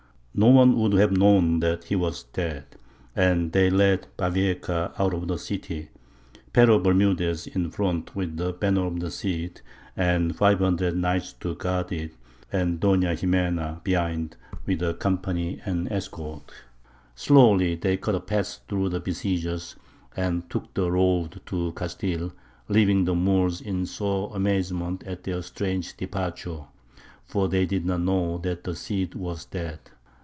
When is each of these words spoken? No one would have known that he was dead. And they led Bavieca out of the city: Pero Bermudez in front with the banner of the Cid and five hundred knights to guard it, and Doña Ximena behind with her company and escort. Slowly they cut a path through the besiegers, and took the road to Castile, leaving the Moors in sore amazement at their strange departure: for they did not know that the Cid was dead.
No 0.33 0.47
one 0.47 0.77
would 0.79 0.93
have 0.93 1.11
known 1.11 1.59
that 1.59 1.83
he 1.83 1.95
was 1.97 2.23
dead. 2.23 2.63
And 3.17 3.51
they 3.51 3.69
led 3.69 4.07
Bavieca 4.15 4.93
out 4.97 5.13
of 5.13 5.27
the 5.27 5.37
city: 5.37 5.89
Pero 6.53 6.79
Bermudez 6.79 7.47
in 7.47 7.69
front 7.69 8.15
with 8.15 8.37
the 8.37 8.53
banner 8.53 8.85
of 8.87 9.01
the 9.01 9.11
Cid 9.11 9.59
and 9.97 10.33
five 10.33 10.59
hundred 10.59 10.95
knights 10.95 11.33
to 11.41 11.53
guard 11.55 11.91
it, 11.91 12.13
and 12.49 12.79
Doña 12.79 13.13
Ximena 13.17 13.81
behind 13.83 14.37
with 14.65 14.79
her 14.79 14.93
company 14.93 15.61
and 15.65 15.91
escort. 15.91 16.49
Slowly 17.13 17.75
they 17.75 17.97
cut 17.97 18.15
a 18.15 18.21
path 18.21 18.61
through 18.69 18.87
the 18.87 19.01
besiegers, 19.01 19.75
and 20.15 20.49
took 20.49 20.73
the 20.73 20.89
road 20.89 21.41
to 21.47 21.73
Castile, 21.73 22.31
leaving 22.69 23.03
the 23.03 23.15
Moors 23.15 23.59
in 23.59 23.85
sore 23.85 24.31
amazement 24.33 25.03
at 25.03 25.25
their 25.25 25.41
strange 25.41 25.97
departure: 25.97 26.61
for 27.25 27.49
they 27.49 27.65
did 27.65 27.85
not 27.85 27.99
know 27.99 28.37
that 28.37 28.63
the 28.63 28.75
Cid 28.77 29.13
was 29.13 29.43
dead. 29.43 29.79